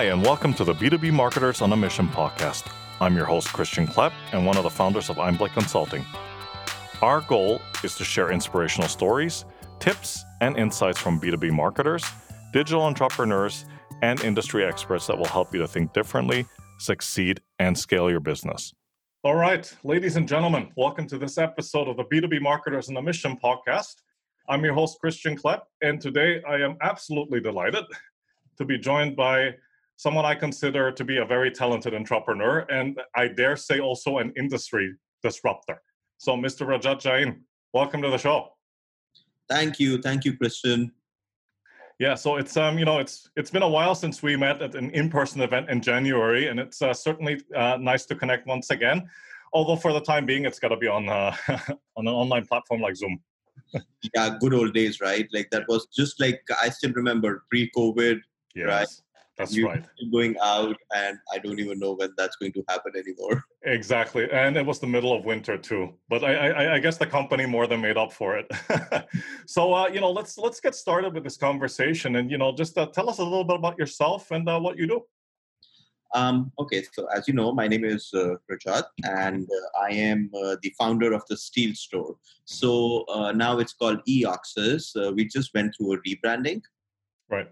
[0.00, 2.72] Hi, and welcome to the B2B Marketers on a Mission podcast.
[3.02, 6.06] I'm your host, Christian Klepp, and one of the founders of Einblick Consulting.
[7.02, 9.44] Our goal is to share inspirational stories,
[9.78, 12.02] tips, and insights from B2B marketers,
[12.50, 13.66] digital entrepreneurs,
[14.00, 16.46] and industry experts that will help you to think differently,
[16.78, 18.72] succeed, and scale your business.
[19.22, 23.02] All right, ladies and gentlemen, welcome to this episode of the B2B Marketers on a
[23.02, 23.96] Mission podcast.
[24.48, 27.84] I'm your host, Christian Klepp, and today I am absolutely delighted
[28.56, 29.56] to be joined by
[30.00, 34.32] someone I consider to be a very talented entrepreneur, and I dare say also an
[34.34, 35.82] industry disruptor.
[36.16, 36.66] So, Mr.
[36.66, 38.48] Rajat Jain, welcome to the show.
[39.50, 40.90] Thank you, thank you, Christian.
[41.98, 44.74] Yeah, so it's um you know it's it's been a while since we met at
[44.74, 49.06] an in-person event in January, and it's uh, certainly uh, nice to connect once again.
[49.52, 51.36] Although for the time being, it's got to be on uh,
[51.98, 53.20] on an online platform like Zoom.
[54.14, 55.28] yeah, good old days, right?
[55.30, 58.20] Like that was just like I still remember pre-COVID,
[58.54, 58.66] yes.
[58.66, 58.88] right?
[59.40, 59.84] That's you right.
[60.12, 63.44] Going out, and I don't even know when that's going to happen anymore.
[63.62, 65.92] Exactly, and it was the middle of winter too.
[66.08, 68.50] But I, I, I guess the company more than made up for it.
[69.46, 72.78] so uh, you know, let's let's get started with this conversation, and you know, just
[72.78, 75.02] uh, tell us a little bit about yourself and uh, what you do.
[76.14, 80.30] Um, okay, so as you know, my name is uh, Rajat, and uh, I am
[80.34, 82.16] uh, the founder of the Steel Store.
[82.44, 84.96] So uh, now it's called eOxus.
[84.96, 86.62] Uh, we just went through a rebranding.
[87.28, 87.48] Right.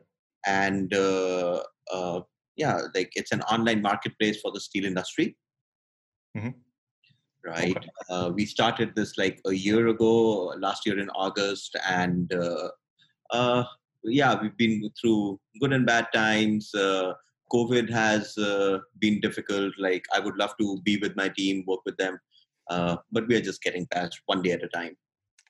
[0.48, 2.20] And uh, uh,
[2.56, 5.36] yeah, like it's an online marketplace for the steel industry.
[6.36, 6.50] Mm-hmm.
[7.44, 7.76] Right.
[7.76, 7.88] Okay.
[8.10, 12.68] Uh, we started this like a year ago, last year in August, and uh,
[13.30, 13.64] uh,
[14.04, 16.74] yeah, we've been through good and bad times.
[16.74, 17.12] Uh,
[17.52, 18.34] COVID has
[18.98, 19.72] been difficult.
[19.78, 22.18] Like I would love to be with my team, work with them,
[22.68, 24.96] but we are just getting past one day at a time.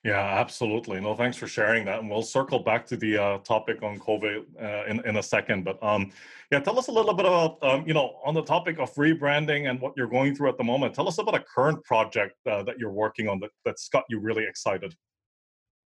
[0.03, 1.01] Yeah, absolutely.
[1.01, 4.45] No, thanks for sharing that, and we'll circle back to the uh, topic on COVID
[4.61, 5.65] uh, in in a second.
[5.65, 6.11] But um,
[6.51, 9.69] yeah, tell us a little bit about um, you know on the topic of rebranding
[9.69, 10.93] and what you're going through at the moment.
[10.93, 14.19] Tell us about a current project uh, that you're working on that that's got you
[14.19, 14.95] really excited.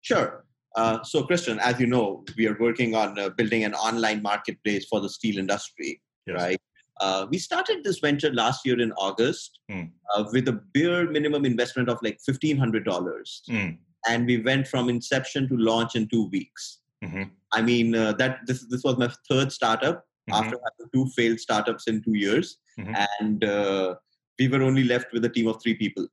[0.01, 0.43] Sure.
[0.75, 4.85] Uh, so, Christian, as you know, we are working on uh, building an online marketplace
[4.85, 6.35] for the steel industry, yes.
[6.35, 6.61] right?
[6.99, 9.89] Uh, we started this venture last year in August mm.
[10.15, 13.43] uh, with a bare minimum investment of like fifteen hundred dollars.
[13.47, 13.77] Mm
[14.07, 16.79] and we went from inception to launch in two weeks.
[17.03, 17.23] Mm-hmm.
[17.51, 20.33] I mean, uh, that this this was my third startup mm-hmm.
[20.33, 22.93] after having two failed startups in two years, mm-hmm.
[23.19, 23.95] and uh,
[24.37, 26.07] we were only left with a team of three people.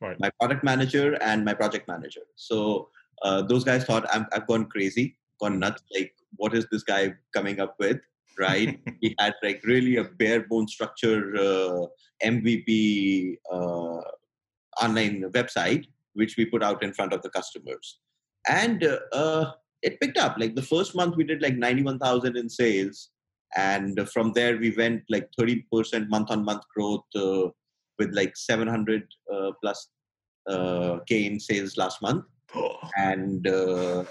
[0.00, 0.18] Right.
[0.20, 2.20] My product manager and my project manager.
[2.36, 2.88] So
[3.22, 5.82] uh, those guys thought i have gone crazy, gone nuts.
[5.92, 7.98] Like, what is this guy coming up with?
[8.38, 8.78] Right?
[9.00, 11.86] he had like really a bare bone structure uh,
[12.24, 14.00] MVP uh,
[14.80, 15.86] online website
[16.18, 18.00] which we put out in front of the customers.
[18.48, 19.52] And uh, uh,
[19.82, 20.36] it picked up.
[20.38, 23.10] Like the first month, we did like 91,000 in sales.
[23.56, 27.48] And from there, we went like 30% month on month growth uh,
[27.98, 29.88] with like 700 uh, plus
[30.48, 32.24] uh, K in sales last month.
[32.96, 34.04] And uh,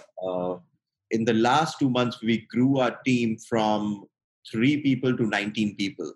[1.11, 4.05] in the last two months, we grew our team from
[4.51, 6.13] three people to 19 people.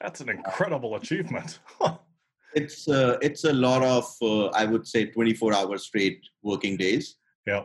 [0.00, 1.58] That's an incredible achievement.
[2.54, 7.16] it's uh, it's a lot of uh, I would say 24 hours straight working days.
[7.46, 7.64] Yeah.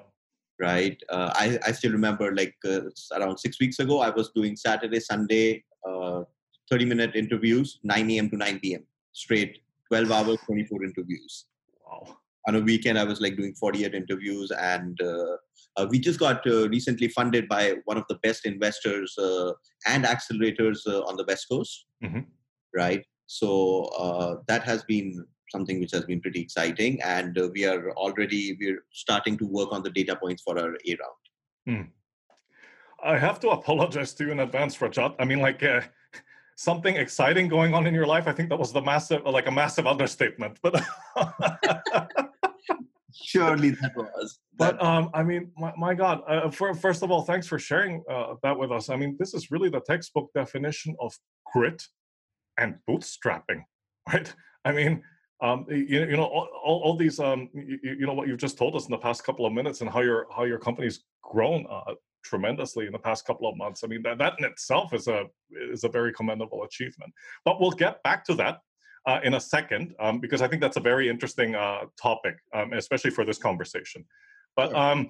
[0.59, 0.97] Right.
[1.09, 2.81] Uh, I I still remember like uh,
[3.13, 6.23] around six weeks ago I was doing Saturday Sunday uh,
[6.72, 8.29] 30 minute interviews 9 a.m.
[8.29, 8.84] to 9 p.m.
[9.12, 9.59] straight
[9.90, 11.46] 12 hours 24 interviews.
[11.85, 12.17] Wow.
[12.47, 17.09] On a weekend I was like doing 48 interviews and uh, we just got recently
[17.09, 19.13] funded by one of the best investors
[19.85, 21.85] and accelerators on the West Coast.
[22.03, 22.22] Mm-hmm.
[22.73, 27.66] Right so uh, that has been something which has been pretty exciting, and uh, we
[27.66, 31.24] are already we're starting to work on the data points for our A round.
[31.68, 31.90] Hmm.
[33.03, 35.16] I have to apologize to you in advance, Rajat.
[35.19, 35.81] I mean, like uh,
[36.56, 38.28] something exciting going on in your life.
[38.28, 40.59] I think that was the massive, like a massive understatement.
[40.62, 40.84] But
[43.14, 44.40] surely that was.
[44.58, 46.22] But um, I mean, my, my God!
[46.28, 48.90] Uh, for, first of all, thanks for sharing uh, that with us.
[48.90, 51.14] I mean, this is really the textbook definition of
[51.52, 51.82] grit
[52.57, 53.63] and bootstrapping,
[54.13, 54.34] right?
[54.63, 55.03] I mean,
[55.41, 58.75] um, you, you know, all, all, these, um, you, you, know, what you've just told
[58.75, 61.93] us in the past couple of minutes, and how your how your company's grown uh,
[62.23, 63.84] tremendously in the past couple of months.
[63.84, 65.25] I mean, that, that in itself is a
[65.72, 67.13] is a very commendable achievement.
[67.43, 68.59] But we'll get back to that
[69.05, 72.73] uh, in a second um, because I think that's a very interesting uh, topic, um,
[72.73, 74.05] especially for this conversation.
[74.55, 75.09] But um,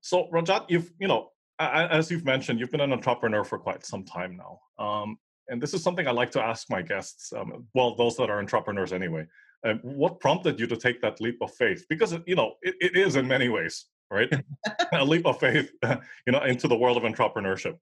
[0.00, 4.04] so Rajat, you've you know, as you've mentioned, you've been an entrepreneur for quite some
[4.04, 4.60] time now.
[4.84, 5.18] Um,
[5.48, 8.38] and this is something I like to ask my guests, um, well, those that are
[8.38, 9.26] entrepreneurs anyway.
[9.66, 11.86] Uh, what prompted you to take that leap of faith?
[11.88, 14.32] Because you know it, it is in many ways, right?
[14.92, 15.72] a leap of faith,
[16.26, 17.78] you know, into the world of entrepreneurship.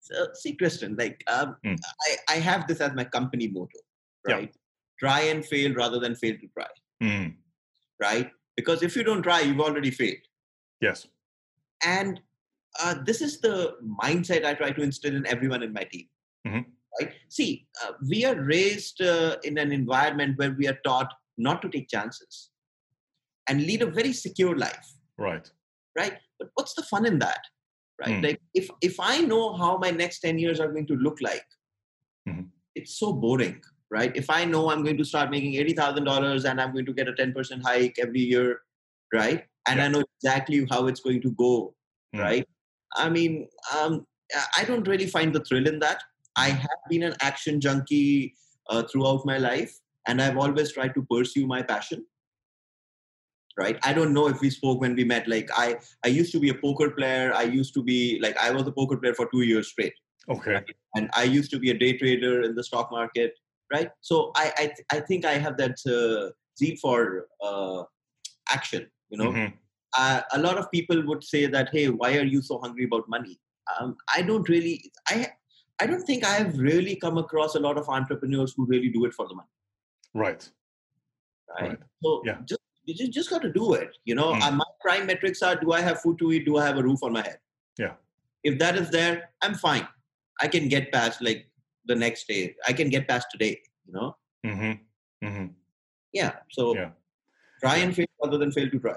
[0.00, 1.78] So, see, Christian, like um, mm.
[2.28, 3.68] I, I have this as my company motto,
[4.26, 4.50] right?
[4.52, 4.58] Yeah.
[4.98, 6.66] Try and fail rather than fail to try,
[7.02, 7.34] mm.
[8.00, 8.30] right?
[8.56, 10.18] Because if you don't try, you've already failed.
[10.80, 11.06] Yes.
[11.84, 12.20] And
[12.82, 16.06] uh, this is the mindset I try to instill in everyone in my team.
[17.00, 17.12] Right?
[17.28, 21.68] See, uh, we are raised uh, in an environment where we are taught not to
[21.68, 22.50] take chances
[23.48, 24.94] and lead a very secure life.
[25.18, 25.50] Right.
[25.96, 26.14] Right.
[26.38, 27.40] But what's the fun in that?
[28.00, 28.16] Right.
[28.16, 28.24] Mm.
[28.24, 31.44] Like if if I know how my next ten years are going to look like,
[32.28, 32.44] mm-hmm.
[32.74, 33.60] it's so boring.
[33.90, 34.12] Right.
[34.14, 36.94] If I know I'm going to start making eighty thousand dollars and I'm going to
[36.94, 38.60] get a ten percent hike every year,
[39.12, 39.44] right?
[39.68, 39.84] And yeah.
[39.84, 41.74] I know exactly how it's going to go,
[42.14, 42.20] mm.
[42.20, 42.46] right?
[42.96, 44.06] I mean, um,
[44.56, 46.02] I don't really find the thrill in that.
[46.40, 48.34] I have been an action junkie
[48.68, 49.72] uh, throughout my life,
[50.06, 52.04] and I've always tried to pursue my passion.
[53.58, 53.78] Right?
[53.82, 55.28] I don't know if we spoke when we met.
[55.28, 57.32] Like I, I used to be a poker player.
[57.34, 59.92] I used to be like I was a poker player for two years straight.
[60.28, 60.52] Okay.
[60.54, 60.64] Right?
[60.94, 63.34] And I used to be a day trader in the stock market.
[63.72, 63.90] Right.
[64.00, 67.82] So I, I, th- I think I have that uh, zeal for uh,
[68.50, 68.86] action.
[69.10, 69.32] You know.
[69.32, 69.56] Mm-hmm
[69.96, 73.08] uh, a lot of people would say that hey why are you so hungry about
[73.08, 73.38] money
[73.78, 75.26] um, i don't really i
[75.80, 79.04] i don't think i have really come across a lot of entrepreneurs who really do
[79.04, 79.48] it for the money
[80.14, 80.48] right
[81.54, 81.78] right, right.
[82.02, 82.38] so yeah.
[82.44, 84.56] just you just, just got to do it you know mm.
[84.56, 87.02] my prime metrics are do i have food to eat do i have a roof
[87.02, 87.38] on my head
[87.78, 87.92] yeah
[88.44, 89.86] if that is there i'm fine
[90.40, 91.46] i can get past like
[91.86, 94.16] the next day i can get past today you know
[94.46, 95.26] mm-hmm.
[95.26, 95.46] Mm-hmm.
[96.12, 96.90] yeah so yeah.
[97.60, 98.96] try and fail rather than fail to try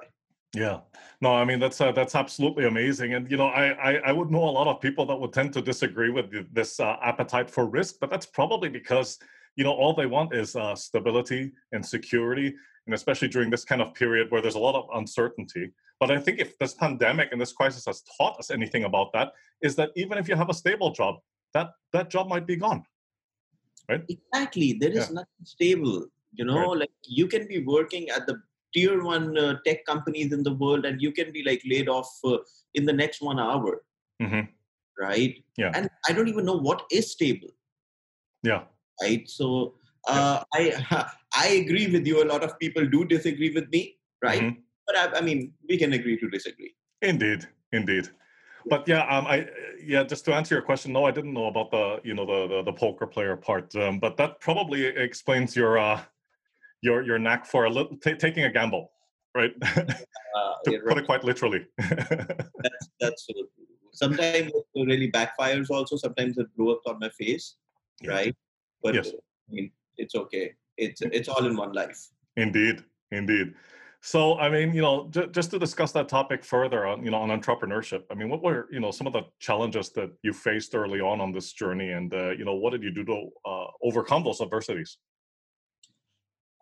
[0.56, 0.80] yeah,
[1.20, 4.30] no, I mean that's uh, that's absolutely amazing, and you know, I, I, I would
[4.30, 7.66] know a lot of people that would tend to disagree with this uh, appetite for
[7.66, 9.18] risk, but that's probably because
[9.56, 12.54] you know all they want is uh, stability and security,
[12.86, 15.72] and especially during this kind of period where there's a lot of uncertainty.
[16.00, 19.32] But I think if this pandemic and this crisis has taught us anything about that,
[19.62, 21.16] is that even if you have a stable job,
[21.56, 22.84] that that job might be gone,
[23.90, 24.04] right?
[24.08, 25.14] Exactly, there is yeah.
[25.14, 26.06] nothing stable.
[26.34, 26.80] You know, right.
[26.82, 28.42] like you can be working at the
[28.74, 32.10] tier one uh, tech companies in the world and you can be like laid off
[32.25, 32.38] uh,
[32.74, 33.84] in the next one hour.
[34.22, 34.42] Mm-hmm.
[35.02, 35.36] right?
[35.58, 35.72] Yeah.
[35.75, 37.50] And i don't even know what is stable.
[38.44, 38.64] Yeah.
[39.02, 39.28] Right?
[39.30, 39.74] So
[40.08, 40.86] uh, yeah.
[40.94, 41.12] i
[41.46, 42.24] i agree with you.
[42.24, 43.98] A lot of people do disagree with me.
[44.24, 44.42] Right?
[44.42, 44.62] Mm-hmm.
[44.88, 46.74] but I, I, mean we can agree to disagree.
[47.02, 47.48] Indeed.
[47.74, 48.10] Indeed.
[48.66, 49.48] But yeah um i
[49.86, 52.48] yeah just to answer your question no i didn't know about the you know the
[52.48, 56.00] the, the poker player part um, but that probably explains your uh
[56.84, 58.92] your your knack for a little t- taking a gamble,
[59.34, 59.54] right?
[59.64, 60.98] Uh, to put right.
[60.98, 61.66] it quite literally.
[61.78, 63.28] that's that's
[63.94, 65.70] sometimes it really backfires.
[65.70, 67.56] Also, sometimes it blows up on my face,
[68.02, 68.12] yeah.
[68.12, 68.36] right?
[68.84, 69.10] But yes.
[69.10, 70.54] I mean, it's okay.
[70.78, 72.00] It's it's all in one life.
[72.36, 73.54] Indeed, indeed.
[74.06, 77.20] So, I mean, you know, j- just to discuss that topic further on, you know,
[77.20, 78.04] on entrepreneurship.
[78.12, 81.22] I mean, what were, you know, some of the challenges that you faced early on
[81.22, 84.42] on this journey, and uh, you know, what did you do to uh, overcome those
[84.42, 84.98] adversities?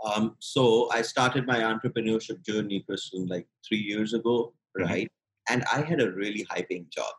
[0.04, 4.90] Um, so I started my entrepreneurship journey, Christian, like three years ago, mm-hmm.
[4.90, 5.06] right?
[5.06, 5.54] Mm-hmm.
[5.54, 7.14] And I had a really high paying job.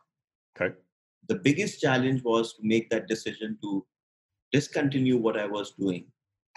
[0.55, 0.75] Okay.
[1.29, 3.85] The biggest challenge was to make that decision to
[4.51, 6.05] discontinue what I was doing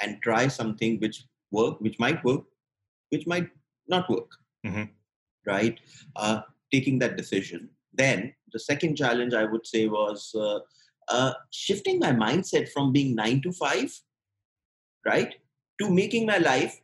[0.01, 2.45] and try something which work, which might work,
[3.11, 3.49] which might
[3.89, 4.31] not work.
[4.67, 4.85] Mm-hmm.
[5.47, 5.79] Right?
[6.17, 6.41] Uh,
[6.73, 7.71] taking that decision.
[7.95, 10.59] Then the second challenge I would say was uh,
[11.09, 13.93] uh, shifting my mindset from being nine to five,
[15.05, 15.35] right,
[15.81, 16.81] to making my life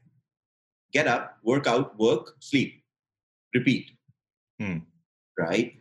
[0.92, 2.82] get up, work out, work, sleep,
[3.54, 3.90] repeat.
[4.60, 4.78] Hmm.
[5.38, 5.74] Right?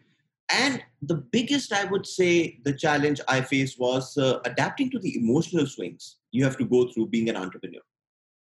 [0.51, 5.17] And the biggest, I would say, the challenge I faced was uh, adapting to the
[5.17, 7.81] emotional swings you have to go through being an entrepreneur.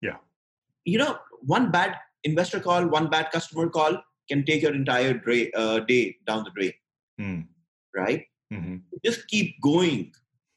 [0.01, 0.17] Yeah.
[0.85, 5.51] You know, one bad investor call, one bad customer call can take your entire dra-
[5.55, 6.73] uh, day down the drain.
[7.17, 7.41] Hmm.
[7.95, 8.25] Right?
[8.53, 8.77] Mm-hmm.
[9.03, 10.13] Just keep going,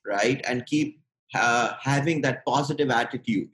[0.06, 0.40] right?
[0.46, 1.02] And keep
[1.34, 3.48] uh, having that positive attitude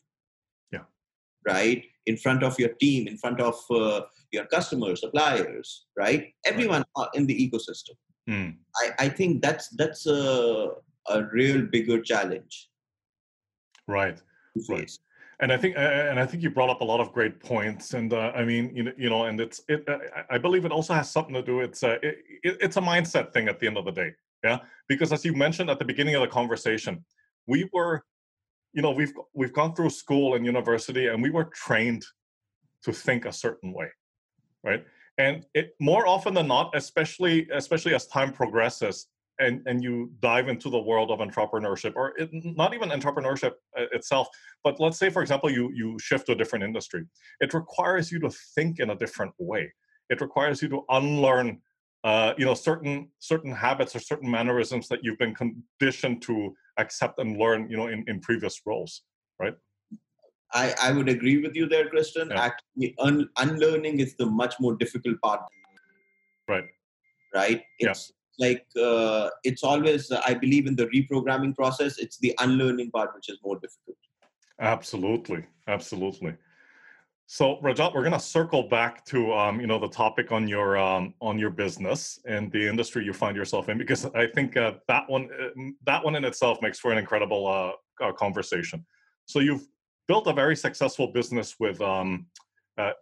[1.46, 1.84] right?
[2.06, 4.02] In front of your team, in front of uh,
[4.32, 6.32] your customers, suppliers, right?
[6.46, 7.96] Everyone in the ecosystem.
[8.28, 8.56] Mm.
[8.76, 10.70] I, I think that's that's a,
[11.08, 12.68] a real bigger challenge.
[13.86, 14.20] Right.
[14.68, 14.90] Right.
[15.40, 17.94] And I think and I think you brought up a lot of great points.
[17.94, 19.88] And uh, I mean, you know, you know, and it's it.
[19.88, 21.60] Uh, I believe it also has something to do.
[21.60, 24.14] It's a it, it's a mindset thing at the end of the day.
[24.42, 27.04] Yeah, because as you mentioned at the beginning of the conversation,
[27.46, 28.04] we were
[28.72, 32.04] you know we've we've gone through school and university and we were trained
[32.82, 33.88] to think a certain way
[34.64, 34.84] right?
[35.18, 39.06] And it more often than not especially especially as time progresses
[39.40, 43.86] and and you dive into the world of entrepreneurship or it, not even entrepreneurship uh,
[43.92, 44.28] itself
[44.64, 47.04] but let's say for example you you shift to a different industry
[47.40, 49.72] it requires you to think in a different way.
[50.10, 51.60] It requires you to unlearn
[52.04, 57.18] uh, you know certain certain habits or certain mannerisms that you've been conditioned to accept
[57.18, 59.02] and learn you know in, in previous roles
[59.40, 59.54] right
[60.52, 62.40] I, I would agree with you there, christian Yeah.
[62.40, 65.42] Actually, un- unlearning is the much more difficult part.
[66.48, 66.64] Right.
[67.34, 67.62] Right.
[67.78, 68.46] It's yeah.
[68.46, 70.10] like uh, it's always.
[70.10, 71.98] I believe in the reprogramming process.
[71.98, 73.98] It's the unlearning part which is more difficult.
[74.60, 76.34] Absolutely, absolutely.
[77.30, 80.78] So Rajat, we're going to circle back to um, you know the topic on your
[80.78, 84.72] um, on your business and the industry you find yourself in because I think uh,
[84.88, 88.82] that one uh, that one in itself makes for an incredible uh, uh conversation.
[89.26, 89.68] So you've
[90.06, 92.28] built a very successful business with um,
[92.78, 92.92] uh,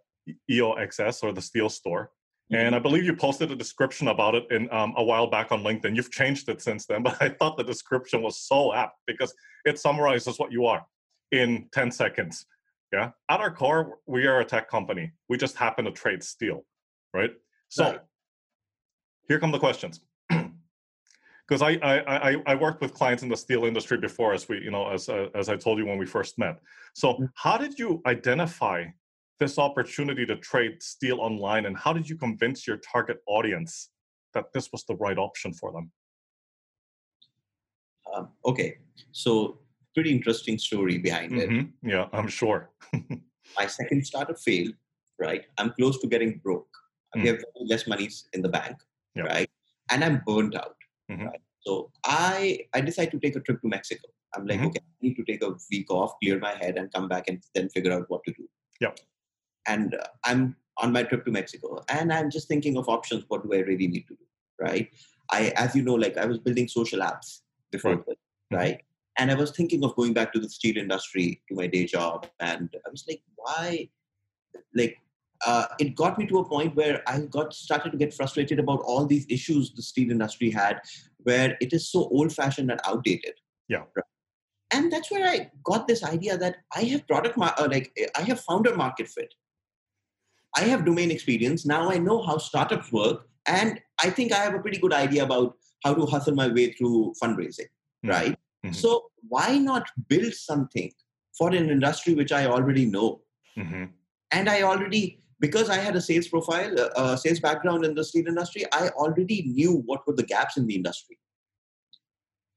[0.51, 2.11] EOXS or the Steel Store.
[2.51, 2.83] And I mm-hmm.
[2.83, 5.95] believe you posted a description about it in um, a while back on LinkedIn.
[5.95, 9.79] You've changed it since then, but I thought the description was so apt because it
[9.79, 10.85] summarizes what you are
[11.31, 12.45] in 10 seconds.
[12.93, 13.11] Yeah.
[13.29, 15.11] At our core, we are a tech company.
[15.27, 16.65] We just happen to trade steel,
[17.13, 17.31] right?
[17.69, 17.99] So right.
[19.27, 23.65] here come the questions because I, I I I worked with clients in the steel
[23.65, 26.37] industry before, as we you know as uh, as I told you when we first
[26.37, 26.59] met.
[26.93, 27.29] So mm.
[27.35, 28.85] how did you identify
[29.39, 33.89] this opportunity to trade steel online, and how did you convince your target audience
[34.33, 35.91] that this was the right option for them?
[38.13, 38.77] Um, okay,
[39.11, 39.59] so
[39.97, 41.59] pretty interesting story behind mm-hmm.
[41.59, 41.67] it.
[41.81, 42.69] Yeah, I'm sure.
[43.59, 44.75] My second startup failed.
[45.19, 46.69] Right, I'm close to getting broke.
[47.15, 47.25] I mm.
[47.25, 47.39] have
[47.71, 48.77] less money in the bank.
[49.15, 49.23] Yeah.
[49.23, 49.49] Right,
[49.89, 50.77] and I'm burnt out
[51.11, 51.25] Mm-hmm.
[51.27, 51.41] Right?
[51.61, 54.07] So I I decided to take a trip to Mexico.
[54.35, 54.67] I'm like, mm-hmm.
[54.67, 57.41] okay, I need to take a week off, clear my head, and come back and
[57.55, 58.47] then figure out what to do.
[58.81, 58.91] Yeah.
[59.67, 63.23] And uh, I'm on my trip to Mexico, and I'm just thinking of options.
[63.29, 64.25] What do I really need to do?
[64.59, 64.89] Right.
[65.31, 68.05] I, as you know, like I was building social apps before, right?
[68.05, 68.55] This, mm-hmm.
[68.57, 68.81] right?
[69.17, 72.27] And I was thinking of going back to the steel industry to my day job,
[72.39, 73.89] and I was like, why?
[74.75, 74.97] Like
[75.45, 78.81] uh, it got me to a point where I got started to get frustrated about
[78.81, 80.81] all these issues the steel industry had,
[81.19, 83.33] where it is so old-fashioned and outdated.
[83.67, 83.83] Yeah.
[84.71, 88.21] And that's where I got this idea that I have product mar- uh, like I
[88.21, 89.33] have founder market fit.
[90.55, 91.65] I have domain experience.
[91.65, 95.23] Now I know how startups work, and I think I have a pretty good idea
[95.23, 97.69] about how to hustle my way through fundraising.
[98.05, 98.09] Mm-hmm.
[98.09, 98.39] Right.
[98.67, 98.73] Mm-hmm.
[98.73, 100.91] So why not build something
[101.37, 103.21] for an industry which I already know?
[103.57, 103.85] Mm-hmm.
[104.31, 107.93] And I already because I had a sales profile, a uh, uh, sales background in
[107.93, 111.19] the steel industry, I already knew what were the gaps in the industry.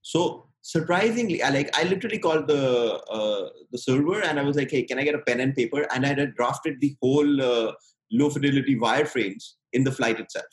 [0.02, 4.70] So surprisingly, I like I literally called the uh, the server and I was like,
[4.70, 7.72] "Hey, can I get a pen and paper?" And I had drafted the whole uh,
[8.10, 10.46] low fidelity wireframes in the flight itself.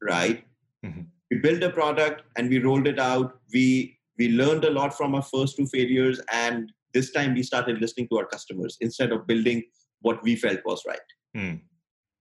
[0.00, 0.44] Right.
[0.84, 1.02] Mm-hmm.
[1.30, 3.38] We built a product and we rolled it out.
[3.52, 7.80] We we learned a lot from our first two failures, and this time we started
[7.80, 9.62] listening to our customers instead of building
[10.00, 11.08] what we felt was right.
[11.36, 11.60] Mm.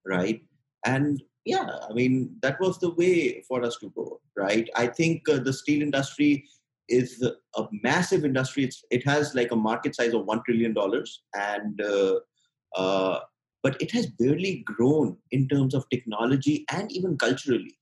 [0.05, 0.41] Right.
[0.85, 4.19] And yeah, I mean, that was the way for us to go.
[4.35, 4.69] Right.
[4.75, 6.45] I think uh, the steel industry
[6.89, 8.65] is a massive industry.
[8.65, 10.75] It's, it has like a market size of $1 trillion.
[11.33, 12.19] And, uh,
[12.75, 13.19] uh,
[13.63, 17.77] but it has barely grown in terms of technology and even culturally.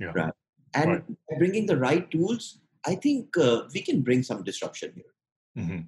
[0.00, 0.12] Yeah.
[0.14, 0.32] Right.
[0.74, 1.04] And right.
[1.38, 5.64] bringing the right tools, I think uh, we can bring some disruption here.
[5.64, 5.80] Mm-hmm.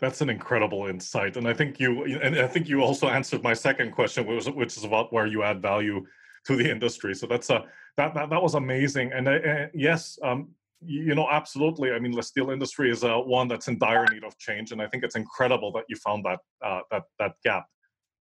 [0.00, 3.54] That's an incredible insight, and I think you and I think you also answered my
[3.54, 6.04] second question, which, was, which is about where you add value
[6.46, 7.14] to the industry.
[7.14, 7.64] So that's a
[7.96, 10.48] that that, that was amazing, and, uh, yes, um,
[10.84, 11.92] you know, absolutely.
[11.92, 14.82] I mean, the steel industry is uh, one that's in dire need of change, and
[14.82, 17.66] I think it's incredible that you found that uh, that that gap,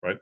[0.02, 0.18] right?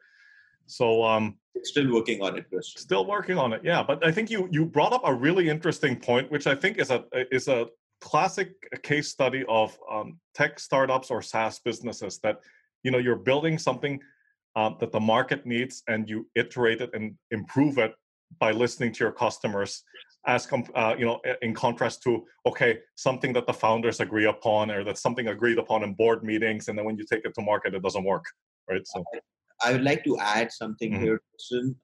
[0.68, 2.74] So, um, still working on it, Chris.
[2.76, 3.82] Still working on it, yeah.
[3.82, 6.90] But I think you you brought up a really interesting point, which I think is
[6.90, 7.66] a is a
[8.00, 12.40] classic case study of um, tech startups or SaaS businesses that
[12.82, 13.98] you know you're building something
[14.56, 17.94] um, that the market needs and you iterate it and improve it
[18.38, 19.82] by listening to your customers
[20.26, 24.70] as com- uh, you know in contrast to okay something that the founders agree upon
[24.70, 27.42] or that's something agreed upon in board meetings and then when you take it to
[27.42, 28.24] market it doesn't work
[28.68, 29.02] right so
[29.62, 31.02] i would like to add something mm-hmm.
[31.02, 31.20] here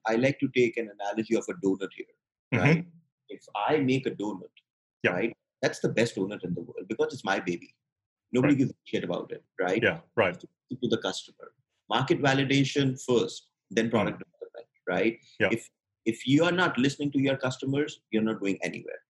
[0.07, 2.89] i like to take an analogy of a donut here right mm-hmm.
[3.29, 4.55] if i make a donut
[5.03, 5.11] yeah.
[5.11, 5.33] right
[5.65, 7.73] that's the best donut in the world because it's my baby.
[8.31, 8.59] Nobody right.
[8.59, 9.81] gives a shit about it, right?
[9.81, 10.39] Yeah, right.
[10.39, 11.51] To the customer.
[11.89, 14.23] Market validation first, then product mm.
[14.25, 15.17] development, right?
[15.39, 15.49] Yeah.
[15.51, 15.69] If
[16.05, 19.01] if you are not listening to your customers, you're not going anywhere.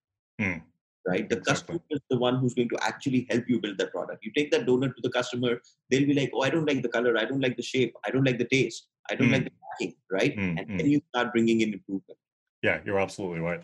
[0.42, 0.62] Mm.
[1.08, 1.30] Right?
[1.30, 1.76] The exactly.
[1.76, 4.26] customer is the one who's going to actually help you build that product.
[4.26, 6.90] You take that donut to the customer, they'll be like, Oh, I don't like the
[6.90, 9.34] color, I don't like the shape, I don't like the taste, I don't mm.
[9.34, 10.36] like the packing, right?
[10.36, 10.60] Mm.
[10.60, 10.90] And then mm.
[10.90, 12.18] you start bringing in improvement.
[12.64, 13.62] Yeah, you're absolutely right.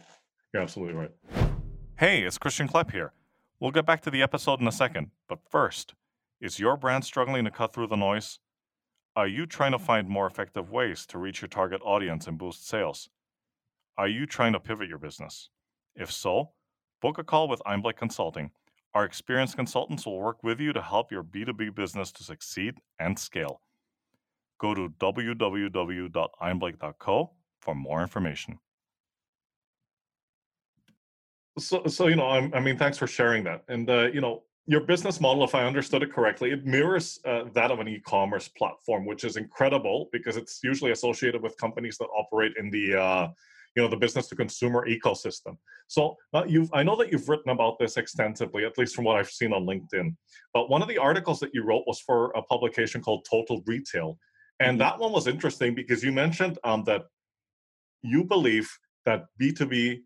[0.54, 1.12] You're absolutely right.
[1.98, 3.14] Hey, it's Christian Klepp here.
[3.60, 5.96] We'll get back to the episode in a second, but first,
[6.40, 8.40] is your brand struggling to cut through the noise?
[9.16, 12.68] Are you trying to find more effective ways to reach your target audience and boost
[12.68, 13.10] sales?
[13.98, 15.50] Are you trying to pivot your business?
[15.96, 16.52] If so,
[17.02, 18.52] book a call with Einblick Consulting.
[18.94, 23.18] Our experienced consultants will work with you to help your B2B business to succeed and
[23.18, 23.62] scale.
[24.60, 27.32] Go to www.einblick.co
[27.62, 28.60] for more information.
[31.58, 33.64] So, so you know, I'm, i mean, thanks for sharing that.
[33.68, 37.46] And uh, you know, your business model, if I understood it correctly, it mirrors uh,
[37.54, 42.06] that of an e-commerce platform, which is incredible because it's usually associated with companies that
[42.16, 43.30] operate in the uh,
[43.76, 45.58] you know the business to consumer ecosystem.
[45.88, 49.18] So uh, you've I know that you've written about this extensively, at least from what
[49.18, 50.16] I've seen on LinkedIn.
[50.54, 54.18] But one of the articles that you wrote was for a publication called Total Retail,
[54.60, 54.80] and mm-hmm.
[54.80, 57.04] that one was interesting because you mentioned um, that
[58.04, 58.70] you believe
[59.06, 60.02] that B2B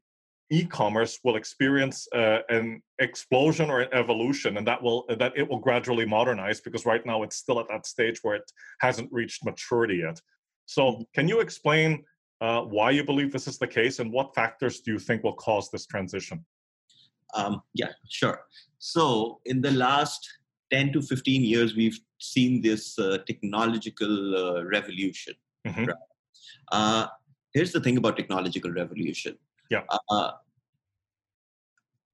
[0.51, 5.57] e-commerce will experience uh, an explosion or an evolution and that will that it will
[5.60, 9.98] gradually modernize because right now it's still at that stage where it hasn't reached maturity
[10.03, 10.19] yet
[10.67, 11.01] so mm-hmm.
[11.15, 12.03] can you explain
[12.42, 15.34] uh, why you believe this is the case and what factors do you think will
[15.34, 16.44] cause this transition
[17.34, 18.42] um, yeah sure
[18.77, 20.27] so in the last
[20.72, 25.34] 10 to 15 years we've seen this uh, technological uh, revolution
[25.68, 25.86] mm-hmm.
[25.86, 25.96] right?
[26.72, 27.08] Uh,
[27.54, 29.38] here's the thing about technological revolution
[29.70, 29.82] yeah.
[30.10, 30.32] Uh,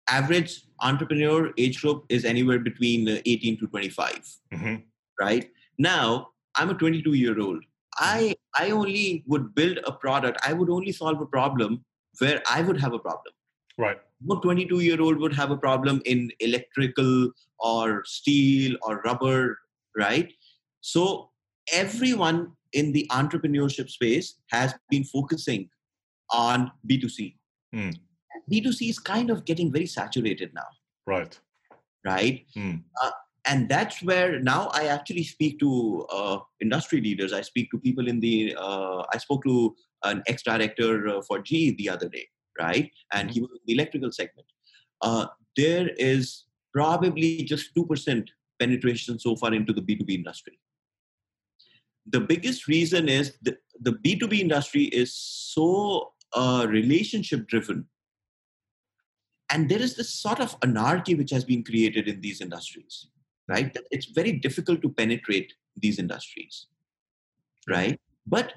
[0.07, 4.37] average entrepreneur age group is anywhere between uh, 18 to 25.
[4.53, 4.75] Mm-hmm.
[5.19, 7.63] Right now, I'm a 22 year old.
[8.01, 10.39] I I only would build a product.
[10.45, 11.85] I would only solve a problem
[12.19, 13.33] where I would have a problem.
[13.77, 13.97] Right.
[14.21, 19.59] No 22 year old would have a problem in electrical or steel or rubber.
[19.95, 20.33] Right.
[20.81, 21.29] So
[21.71, 25.69] everyone in the entrepreneurship space has been focusing
[26.31, 27.35] on B2C.
[27.75, 27.95] Mm.
[28.51, 30.67] B2C is kind of getting very saturated now.
[31.05, 31.39] Right.
[32.05, 32.45] Right.
[32.57, 32.83] Mm.
[33.03, 33.11] Uh,
[33.45, 37.33] and that's where now I actually speak to uh, industry leaders.
[37.33, 38.55] I speak to people in the.
[38.57, 42.27] Uh, I spoke to an ex-director uh, for GE the other day,
[42.59, 42.91] right?
[43.13, 43.33] And mm-hmm.
[43.33, 44.47] he was in the electrical segment.
[45.01, 45.27] Uh,
[45.57, 50.59] there is probably just two percent penetration so far into the B2B industry.
[52.05, 57.87] The biggest reason is the, the B2B industry is so uh, relationship driven
[59.51, 63.07] and there is this sort of anarchy which has been created in these industries
[63.47, 63.75] right?
[63.91, 66.67] It's very difficult to penetrate these industries
[67.67, 67.99] right.
[68.27, 68.53] but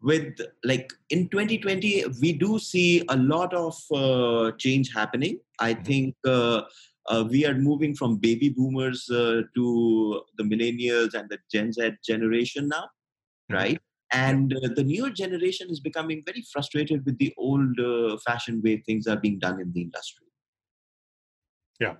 [0.00, 5.40] with like in 2020 we do see a lot of uh, change happening.
[5.58, 5.82] I mm-hmm.
[5.82, 6.62] think uh,
[7.08, 11.90] uh, we are moving from baby boomers uh, to the millennials and the gen z
[12.06, 13.54] generation now mm-hmm.
[13.54, 13.78] right?
[14.10, 18.82] And uh, the newer generation is becoming very frustrated with the old uh, fashioned way
[18.86, 20.26] things are being done in the industry.
[21.80, 21.94] Yeah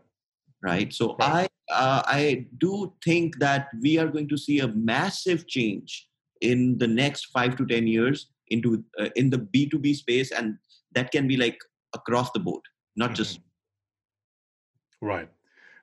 [0.62, 1.48] right so right.
[1.70, 6.08] i uh, i do think that we are going to see a massive change
[6.40, 10.56] in the next 5 to 10 years into uh, in the b2b space and
[10.94, 11.58] that can be like
[11.94, 12.62] across the board
[12.96, 13.14] not mm-hmm.
[13.14, 13.40] just
[15.00, 15.30] right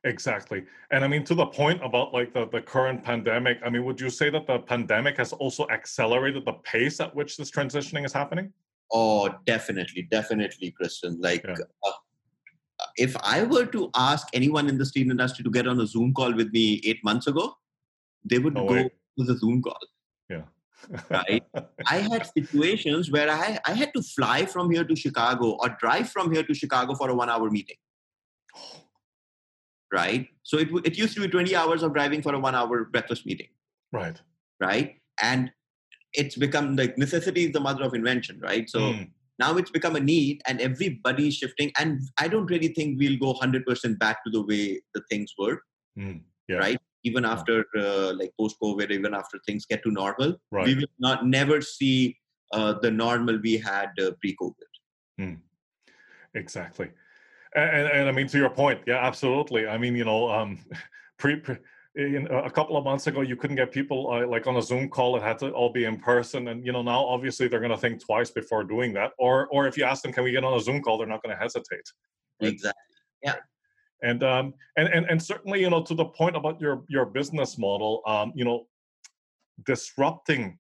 [0.06, 0.64] Exactly.
[0.92, 4.00] And I mean, to the point about like the, the current pandemic, I mean, would
[4.00, 8.14] you say that the pandemic has also accelerated the pace at which this transitioning is
[8.14, 8.54] happening?
[8.94, 10.04] Oh, definitely.
[10.04, 11.20] Definitely, Christian.
[11.20, 11.56] Like, yeah.
[11.84, 11.92] uh,
[12.98, 16.14] if I were to ask anyone in the steel industry to get on a Zoom
[16.14, 17.56] call with me eight months ago,
[18.24, 19.80] they would no go to the Zoom call.
[20.30, 20.44] Yeah.
[21.10, 21.44] right?
[21.88, 26.10] I had situations where I, I had to fly from here to Chicago or drive
[26.10, 27.78] from here to Chicago for a one hour meeting
[29.94, 30.28] right?
[30.44, 33.26] So it, it used to be 20 hours of driving for a one hour breakfast
[33.26, 33.48] meeting.
[33.92, 34.20] Right.
[34.60, 34.96] Right.
[35.22, 35.52] And
[36.14, 38.70] it's become like necessity is the mother of invention, right?
[38.70, 39.10] So mm.
[39.40, 41.72] Now it's become a need and everybody's shifting.
[41.78, 45.62] And I don't really think we'll go 100% back to the way the things were,
[45.98, 46.22] mm.
[46.48, 46.58] yeah.
[46.58, 46.80] right?
[47.04, 50.66] Even after uh, like post COVID, even after things get to normal, right.
[50.66, 52.18] we will not never see
[52.52, 54.72] uh, the normal we had uh, pre COVID.
[55.20, 55.40] Mm.
[56.34, 56.90] Exactly.
[57.56, 59.68] And, and, I mean, to your point, yeah, absolutely.
[59.68, 60.60] I mean, you know, um,
[61.18, 61.58] pre, pre
[61.96, 64.90] in, a couple of months ago, you couldn't get people uh, like on a Zoom
[64.90, 65.16] call.
[65.16, 67.78] It had to all be in person, and you know, now obviously they're going to
[67.78, 69.12] think twice before doing that.
[69.18, 71.24] Or, or if you ask them, "Can we get on a Zoom call?" They're not
[71.24, 71.88] going to hesitate.
[72.42, 72.52] Right?
[72.52, 72.82] Exactly.
[73.24, 73.36] Yeah.
[74.04, 77.58] And um, and and and certainly, you know, to the point about your your business
[77.58, 78.68] model, um, you know,
[79.66, 80.60] disrupting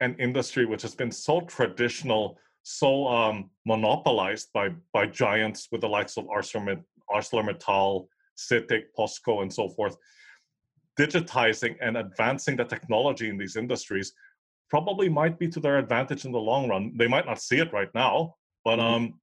[0.00, 5.88] an industry which has been so traditional so um, monopolized by by giants with the
[5.88, 9.96] likes of ArcelorMittal, ArcelorMittal CITIC, POSCO, and so forth.
[10.98, 14.12] Digitizing and advancing the technology in these industries
[14.68, 16.92] probably might be to their advantage in the long run.
[16.96, 18.34] They might not see it right now,
[18.64, 18.94] but mm-hmm.
[18.94, 19.20] um,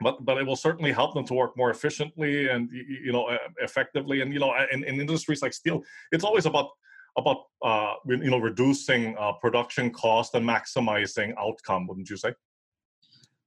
[0.00, 4.22] but but it will certainly help them to work more efficiently and you know effectively.
[4.22, 6.70] And you know, in, in industries like steel, it's always about
[7.16, 12.34] about uh, you know reducing uh, production cost and maximizing outcome wouldn't you say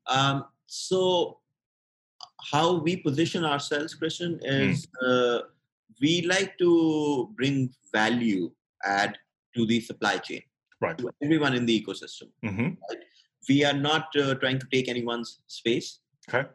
[0.07, 1.39] um, so
[2.51, 5.41] how we position ourselves christian is mm.
[6.01, 8.51] We like to bring value
[8.85, 9.17] add
[9.55, 10.41] to the supply chain.
[10.79, 10.97] Right.
[10.99, 12.67] To everyone in the ecosystem mm-hmm.
[12.89, 13.03] right?
[13.49, 15.99] we are not uh, trying to take anyone's space.
[16.29, 16.47] Okay.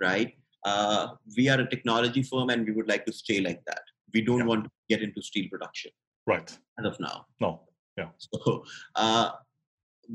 [0.00, 0.34] Right?
[0.64, 3.80] Uh, we are a technology firm and we would like to stay like that.
[4.14, 4.44] We don't yeah.
[4.44, 5.90] want to get into steel production.
[6.26, 6.56] Right.
[6.78, 7.26] As of now.
[7.40, 7.62] No.
[7.96, 8.08] Yeah.
[8.18, 8.64] So
[8.94, 9.30] uh,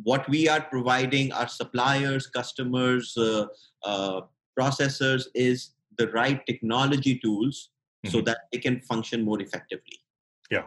[0.04, 3.47] what we are providing our suppliers customers uh,
[3.84, 4.21] uh,
[4.60, 7.69] processors is the right technology tools
[8.06, 8.10] mm-hmm.
[8.10, 10.00] so that they can function more effectively
[10.52, 10.66] yeah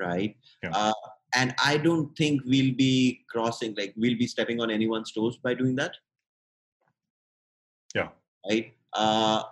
[0.00, 0.70] right yeah.
[0.72, 0.92] Uh,
[1.34, 5.54] and i don't think we'll be crossing like we'll be stepping on anyone's toes by
[5.54, 5.92] doing that
[7.94, 8.08] yeah
[8.50, 9.42] right uh,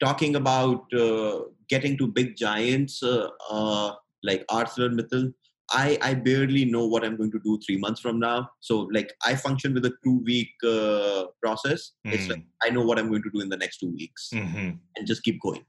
[0.00, 5.32] talking about uh, getting to big giants uh, uh, like ArcelorMittal,
[5.70, 8.50] I, I barely know what I'm going to do three months from now.
[8.60, 11.92] So like I function with a two week uh, process.
[12.06, 12.12] Mm.
[12.14, 12.48] It's like hmm.
[12.62, 14.70] I know what I'm going to do in the next two weeks mm-hmm.
[14.96, 15.64] and just keep going.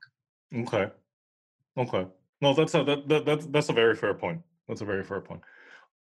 [0.55, 0.87] Okay.
[1.77, 2.07] Okay.
[2.41, 4.41] No, that's a that, that that's that's a very fair point.
[4.67, 5.41] That's a very fair point.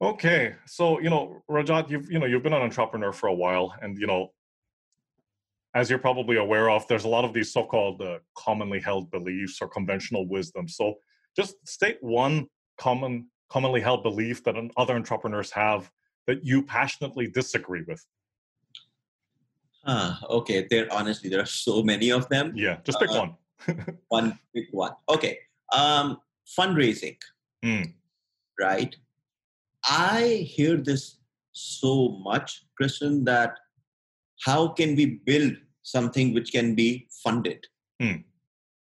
[0.01, 3.73] Okay, so you know, Rajat, you've you know you've been an entrepreneur for a while,
[3.81, 4.33] and you know,
[5.75, 9.59] as you're probably aware of, there's a lot of these so-called uh, commonly held beliefs
[9.61, 10.67] or conventional wisdom.
[10.67, 10.95] So,
[11.35, 12.47] just state one
[12.79, 15.91] common commonly held belief that other entrepreneurs have
[16.25, 18.03] that you passionately disagree with.
[19.85, 22.53] Ah, okay, there honestly there are so many of them.
[22.55, 23.35] Yeah, just pick uh, one.
[24.09, 24.93] one pick one.
[25.09, 25.39] Okay,
[25.73, 26.17] um,
[26.57, 27.17] fundraising.
[27.63, 27.93] Mm.
[28.59, 28.95] Right.
[29.83, 31.17] I hear this
[31.51, 33.57] so much, Christian, that
[34.45, 37.65] how can we build something which can be funded?
[38.01, 38.23] Mm.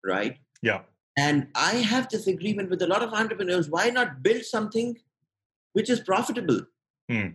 [0.04, 0.38] Right?
[0.62, 0.80] Yeah.
[1.18, 3.68] And I have this agreement with a lot of entrepreneurs.
[3.68, 4.96] Why not build something
[5.72, 6.60] which is profitable?
[7.10, 7.34] Mm.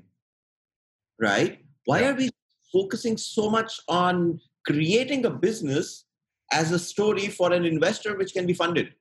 [1.20, 1.60] Right?
[1.86, 2.10] Why yeah.
[2.10, 2.30] are we
[2.74, 6.05] focusing so much on creating a business
[6.52, 8.94] as a story for an investor which can be funded?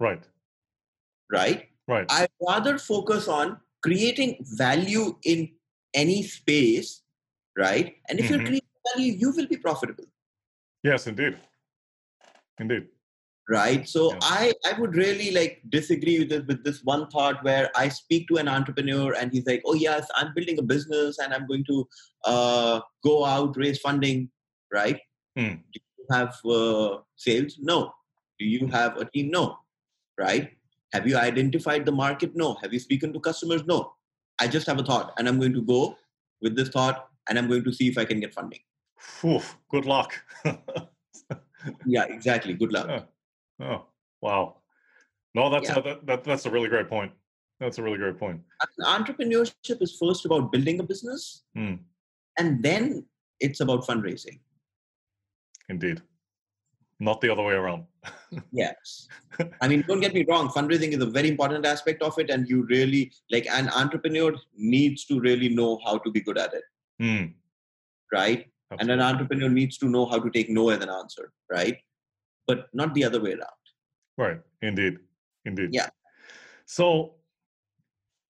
[0.00, 0.22] Right.
[1.30, 1.68] Right?
[1.86, 2.06] Right.
[2.10, 5.50] I rather focus on creating value in
[5.94, 7.02] any space,
[7.56, 7.96] right?
[8.08, 8.34] And if mm-hmm.
[8.34, 10.04] you're creating value, you will be profitable.
[10.82, 11.36] Yes, indeed.
[12.58, 12.88] Indeed.
[13.50, 13.88] Right.
[13.88, 14.18] So yeah.
[14.22, 18.28] I, I would really like disagree with this with this one thought where I speak
[18.28, 21.64] to an entrepreneur and he's like, Oh yes, I'm building a business and I'm going
[21.64, 21.88] to
[22.26, 24.28] uh, go out, raise funding,
[24.70, 25.00] right?
[25.38, 25.60] Mm.
[26.10, 27.56] Have uh, sales?
[27.60, 27.92] No.
[28.38, 29.30] Do you have a team?
[29.30, 29.58] No.
[30.18, 30.50] Right?
[30.92, 32.34] Have you identified the market?
[32.34, 32.54] No.
[32.62, 33.64] Have you spoken to customers?
[33.66, 33.92] No.
[34.40, 35.96] I just have a thought and I'm going to go
[36.40, 38.60] with this thought and I'm going to see if I can get funding.
[39.24, 40.12] Oof, good luck.
[41.86, 42.54] yeah, exactly.
[42.54, 42.86] Good luck.
[42.88, 43.66] Yeah.
[43.66, 43.86] Oh,
[44.20, 44.56] wow.
[45.34, 45.78] No, that's yeah.
[45.78, 47.12] a, that, that, that's a really great point.
[47.60, 48.40] That's a really great point.
[48.80, 51.78] Entrepreneurship is first about building a business, mm.
[52.38, 53.04] and then
[53.40, 54.38] it's about fundraising.
[55.68, 56.02] Indeed
[57.00, 57.84] not the other way around.
[58.52, 59.08] yes.
[59.60, 62.30] I mean, don't get me wrong, fundraising is a very important aspect of it.
[62.30, 66.52] And you really, like, an entrepreneur needs to really know how to be good at
[66.54, 66.64] it.
[67.00, 67.34] Mm.
[68.12, 68.46] Right?
[68.70, 68.78] Absolutely.
[68.80, 71.32] And an entrepreneur needs to know how to take no as an answer.
[71.50, 71.78] Right?
[72.46, 73.44] But not the other way around.
[74.16, 74.40] Right.
[74.62, 74.98] Indeed.
[75.44, 75.70] Indeed.
[75.72, 75.88] Yeah.
[76.66, 77.14] So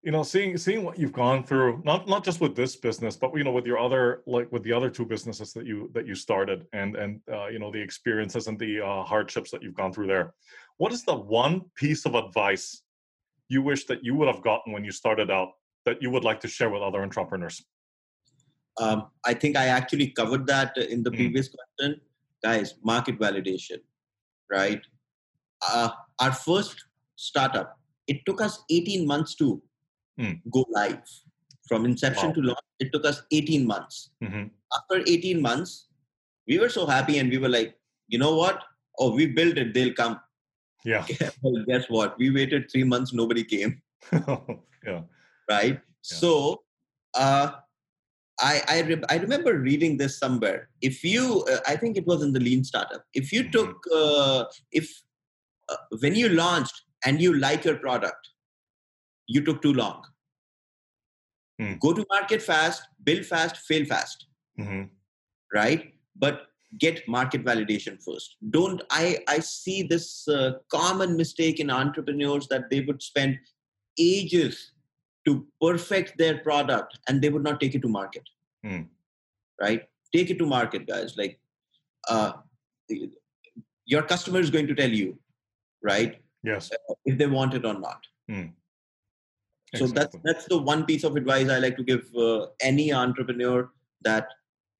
[0.02, 3.37] you know seeing seeing what you've gone through not not just with this business but
[3.37, 6.14] you know with your other like with the other two businesses that you that you
[6.14, 9.92] started and and uh, you know the experiences and the uh, hardships that you've gone
[9.92, 10.34] through there.
[10.76, 12.82] What is the one piece of advice
[13.48, 15.50] you wish that you would have gotten when you started out
[15.84, 17.64] that you would like to share with other entrepreneurs?
[18.80, 21.16] Um, i think i actually covered that in the mm.
[21.16, 22.00] previous question.
[22.44, 23.78] Guys market validation
[24.50, 24.80] right?
[25.68, 26.84] Uh, our first
[27.16, 29.61] startup it took us 18 months to
[30.18, 30.40] mm.
[30.50, 31.02] go live.
[31.68, 32.35] From inception wow.
[32.35, 34.11] to launch, it took us 18 months.
[34.22, 34.44] Mm-hmm.
[34.76, 35.88] After 18 months,
[36.46, 37.74] we were so happy and we were like,
[38.09, 38.62] you know what?
[38.98, 40.18] Oh, we built it, they'll come.
[40.85, 41.04] Yeah.
[41.42, 42.18] well, guess what?
[42.18, 43.83] We waited three months, nobody came.
[44.12, 45.02] yeah.
[45.48, 45.74] Right?
[45.74, 45.78] Yeah.
[46.02, 46.62] So,
[47.14, 47.50] uh,
[48.40, 50.68] I I, re- I remember reading this somewhere.
[50.81, 53.04] If you, uh, I think it was in the Lean Startup.
[53.12, 53.50] If you mm-hmm.
[53.50, 54.88] took, uh, if
[55.68, 58.28] uh, when you launched and you like your product,
[59.28, 60.04] you took too long.
[61.60, 61.78] Mm.
[61.80, 64.26] Go to market fast, build fast, fail fast.
[64.58, 64.84] Mm-hmm.
[65.54, 65.94] Right?
[66.16, 66.46] But
[66.78, 68.36] get market validation first.
[68.50, 73.38] Don't I I see this uh, common mistake in entrepreneurs that they would spend
[73.98, 74.72] ages
[75.26, 78.22] to perfect their product and they would not take it to market.
[78.64, 78.86] Mm.
[79.60, 79.88] Right?
[80.14, 81.16] Take it to market, guys.
[81.16, 81.38] Like
[82.08, 82.32] uh,
[83.84, 85.18] your customer is going to tell you,
[85.82, 86.20] right?
[86.44, 86.70] Yes.
[87.04, 88.00] if they want it or not.
[88.30, 88.52] Mm.
[89.74, 90.20] So exactly.
[90.22, 93.70] that's that's the one piece of advice I like to give uh, any entrepreneur
[94.02, 94.28] that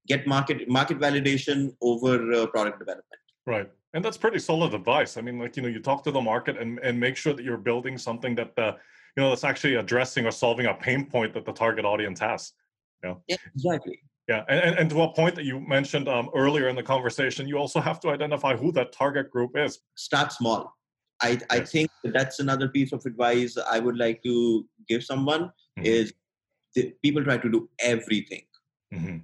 [0.07, 3.21] get market market validation over uh, product development.
[3.47, 5.17] Right, and that's pretty solid advice.
[5.17, 7.45] I mean, like you know, you talk to the market and and make sure that
[7.45, 8.77] you're building something that the
[9.17, 12.53] you know that's actually addressing or solving a pain point that the target audience has.
[13.03, 13.23] You know?
[13.29, 14.01] Yeah, exactly.
[14.29, 17.49] Yeah, and, and, and to a point that you mentioned um, earlier in the conversation,
[17.49, 19.79] you also have to identify who that target group is.
[19.95, 20.78] Start small.
[21.21, 21.73] I, yes.
[21.73, 25.85] Think that's another piece of advice I would like to give someone mm-hmm.
[25.85, 26.13] is
[27.03, 28.43] people try to do everything.
[28.95, 29.19] Mm-hmm.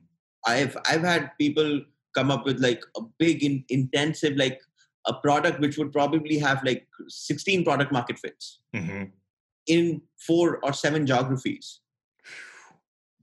[0.46, 1.82] I've I've had people
[2.14, 4.60] come up with like a big in, intensive like
[5.06, 9.04] a product which would probably have like 16 product market fits mm-hmm.
[9.66, 11.80] in four or seven geographies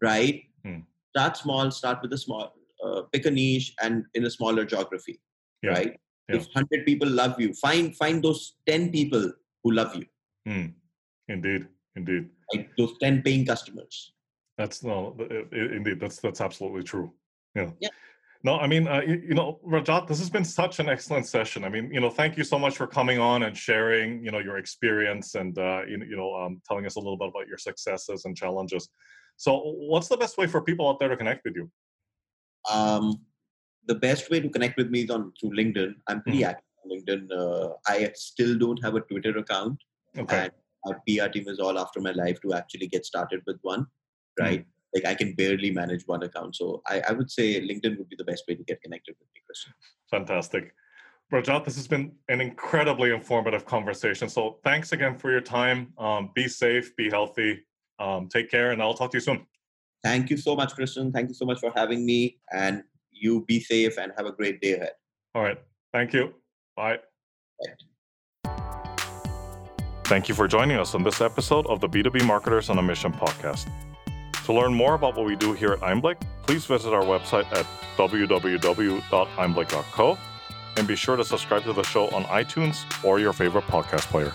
[0.02, 2.54] right mm start small start with a small
[2.86, 5.20] uh, pick a niche and in a smaller geography
[5.62, 5.72] yeah.
[5.72, 6.00] right
[6.32, 6.40] yeah.
[6.40, 9.32] if 100 people love you find find those 10 people
[9.64, 10.06] who love you
[10.48, 10.74] mm.
[11.28, 14.14] indeed indeed like those 10 paying customers
[14.58, 15.16] that's no
[15.52, 17.12] indeed that's that's absolutely true
[17.56, 17.90] yeah yeah
[18.44, 21.64] no, I mean, uh, you, you, know, Rajat, this has been such an excellent session.
[21.64, 24.40] I mean, you know, thank you so much for coming on and sharing, you know,
[24.40, 27.60] your experience and, uh, you, you know, um, telling us a little bit about your
[27.60, 28.90] successes and challenges.
[29.38, 31.70] So, what's the best way for people out there to connect with you?
[32.72, 33.22] Um,
[33.92, 35.94] the best way to connect with me is on through LinkedIn.
[36.08, 36.52] I'm pretty mm-hmm.
[36.52, 37.24] active on LinkedIn.
[37.40, 39.78] Uh, I still don't have a Twitter account,
[40.18, 40.44] okay.
[40.44, 40.52] and
[40.86, 43.86] my PR team is all after my life to actually get started with one.
[44.40, 44.90] Right, mm-hmm.
[44.96, 48.16] like I can barely manage one account, so I, I would say LinkedIn would be
[48.16, 49.74] the best way to get connected with me, Christian.
[50.10, 50.74] Fantastic.
[51.34, 54.28] Rajat, this has been an incredibly informative conversation.
[54.28, 55.94] So thanks again for your time.
[55.98, 57.62] Um, be safe, be healthy,
[58.00, 59.46] um, take care, and I'll talk to you soon.
[60.04, 61.12] Thank you so much, Christian.
[61.12, 62.40] Thank you so much for having me.
[62.52, 62.84] And
[63.22, 64.94] you be safe and have a great day ahead.
[65.36, 65.58] All right.
[65.94, 66.34] Thank you.
[66.76, 67.00] Bye.
[67.60, 67.68] Bye.
[70.06, 73.14] Thank you for joining us on this episode of the B2B Marketers on a Mission
[73.14, 73.70] podcast.
[74.46, 77.66] To learn more about what we do here at Einblick, please visit our website at
[77.96, 80.18] www.einblick.co
[80.78, 84.34] and be sure to subscribe to the show on iTunes or your favorite podcast player.